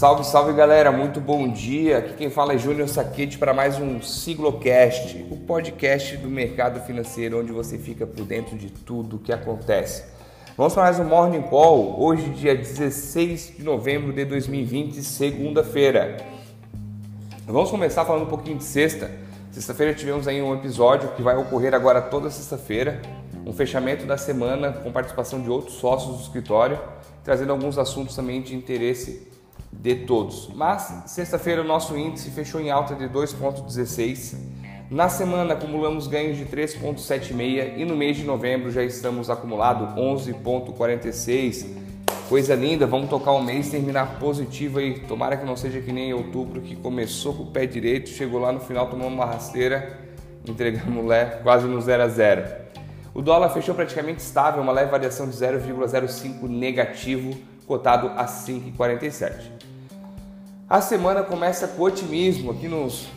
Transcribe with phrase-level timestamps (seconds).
[0.00, 1.98] Salve, salve galera, muito bom dia.
[1.98, 7.38] Aqui quem fala é Júnior Saquete para mais um Siglocast, o podcast do mercado financeiro
[7.38, 10.04] onde você fica por dentro de tudo o que acontece.
[10.56, 16.16] Vamos para mais um Morning Call, hoje, dia 16 de novembro de 2020, segunda-feira.
[17.46, 19.10] Vamos começar falando um pouquinho de sexta.
[19.50, 23.02] Sexta-feira tivemos aí um episódio que vai ocorrer agora toda sexta-feira,
[23.44, 26.78] um fechamento da semana com participação de outros sócios do escritório,
[27.22, 29.28] trazendo alguns assuntos também de interesse
[29.80, 30.50] de todos.
[30.54, 34.36] Mas sexta-feira o nosso índice fechou em alta de 2,16.
[34.90, 41.66] Na semana acumulamos ganhos de 3,76 e no mês de novembro já estamos acumulado 11,46.
[42.28, 45.00] Coisa linda, vamos tocar o mês terminar positivo aí.
[45.00, 48.52] Tomara que não seja que nem outubro que começou com o pé direito, chegou lá
[48.52, 49.98] no final tomando uma rasteira,
[50.46, 52.60] entregamos lá quase no 0 a 0.
[53.14, 59.69] O dólar fechou praticamente estável, uma leve variação de 0,05 negativo, cotado a 5,47.
[60.70, 63.08] A semana começa com otimismo, aqui nos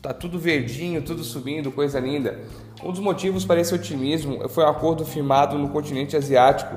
[0.00, 2.38] tá tudo verdinho, tudo subindo, coisa linda.
[2.80, 6.76] Um dos motivos para esse otimismo foi o um acordo firmado no continente asiático,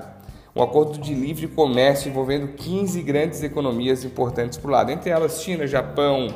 [0.55, 5.67] um acordo de livre comércio envolvendo 15 grandes economias importantes por lado, entre elas China,
[5.67, 6.27] Japão,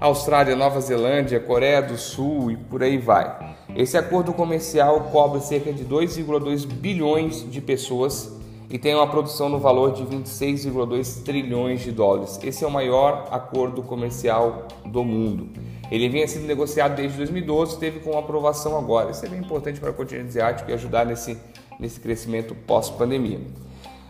[0.00, 3.56] Austrália, Nova Zelândia, Coreia do Sul e por aí vai.
[3.76, 9.58] Esse acordo comercial cobre cerca de 2,2 bilhões de pessoas e tem uma produção no
[9.58, 12.38] valor de 26,2 trilhões de dólares.
[12.42, 15.48] Esse é o maior acordo comercial do mundo.
[15.90, 19.10] Ele vinha sendo negociado desde 2012, teve com aprovação agora.
[19.10, 21.38] Isso é bem importante para o continente asiático e ajudar nesse,
[21.78, 23.40] nesse crescimento pós-pandemia.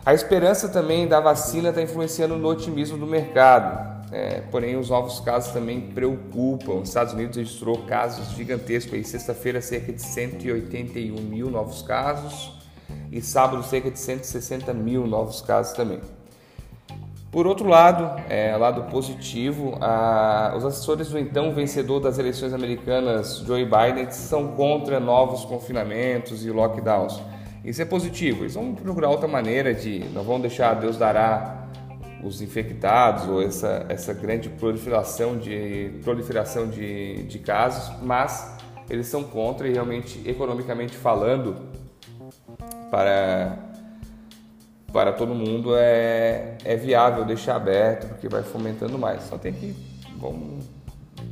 [0.05, 3.93] A esperança também da vacina está influenciando no otimismo do mercado.
[4.11, 6.75] É, porém, os novos casos também preocupam.
[6.75, 9.07] Os Estados Unidos registrou casos gigantescos.
[9.07, 12.55] Sexta-feira, cerca de 181 mil novos casos
[13.15, 16.01] e sábado cerca de 160 mil novos casos também.
[17.31, 23.37] Por outro lado, é, lado positivo, a, os assessores do então vencedor das eleições americanas,
[23.39, 27.21] Joe Biden, são contra novos confinamentos e lockdowns.
[27.63, 28.43] Isso é positivo.
[28.43, 31.69] Eles vão procurar outra maneira de, não vão deixar Deus dará
[32.21, 38.57] os infectados ou essa, essa grande proliferação de proliferação de, de casos, mas
[38.89, 41.84] eles são contra e realmente economicamente falando
[42.89, 43.57] para,
[44.91, 49.23] para todo mundo é, é viável deixar aberto, porque vai fomentando mais.
[49.23, 49.75] Só tem que
[50.17, 50.65] vamos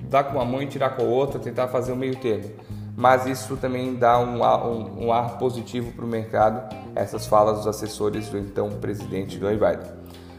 [0.10, 2.50] dar com uma mão e tirar com a outra, tentar fazer o meio termo.
[2.96, 7.58] Mas isso também dá um ar, um, um ar positivo para o mercado, essas falas
[7.58, 9.92] dos assessores do então presidente Joe Biden.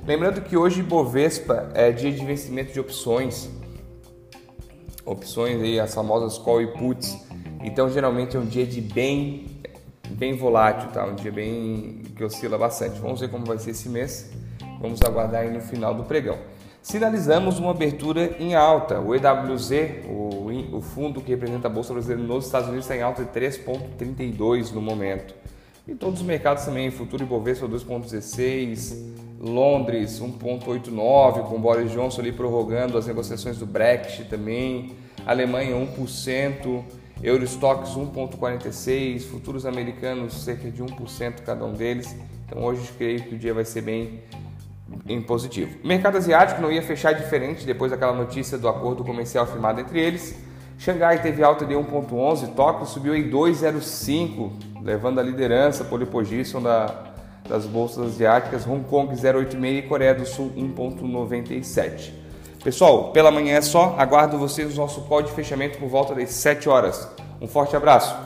[0.06, 3.50] Lembrando que hoje Bovespa é dia de vencimento de opções,
[5.04, 7.18] opções aí, as famosas call e puts.
[7.62, 9.46] Então geralmente é um dia de bem
[10.14, 11.04] bem volátil, tá?
[11.04, 13.00] Um dia bem que oscila bastante.
[13.00, 14.30] Vamos ver como vai ser esse mês.
[14.80, 16.38] Vamos aguardar aí no final do pregão.
[16.82, 19.00] Sinalizamos uma abertura em alta.
[19.00, 19.70] O EWZ,
[20.06, 23.30] o, o fundo que representa a Bolsa Brasileira nos Estados Unidos, está em alta de
[23.30, 25.34] 3,32 no momento.
[25.88, 28.96] E todos os mercados também, futuro Ibovespa 2,16,
[29.40, 34.92] Londres 1,89, com Boris Johnson ali prorrogando as negociações do Brexit também,
[35.26, 36.82] Alemanha 1%,
[37.24, 42.14] Eurostox 1,46, futuros americanos cerca de 1% cada um deles.
[42.46, 44.20] Então hoje creio que o dia vai ser bem
[45.08, 45.78] em positivo.
[45.82, 50.36] Mercado asiático não ia fechar diferente depois daquela notícia do acordo comercial firmado entre eles.
[50.78, 54.52] Xangai teve alta de 1,11, Tóquio subiu em 2,05,
[54.82, 57.14] levando a liderança pole position da,
[57.48, 62.23] das bolsas asiáticas, Hong Kong 0,86 e Coreia do Sul 1,97.
[62.64, 63.94] Pessoal, pela manhã é só.
[63.98, 67.06] Aguardo vocês no nosso call de fechamento por volta das 7 horas.
[67.38, 68.16] Um forte abraço.